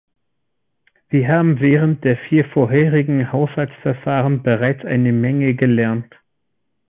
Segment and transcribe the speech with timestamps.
[1.09, 6.11] Wir haben während der vier vorherigen Haushaltsverfahren bereits eine Menge gelernt.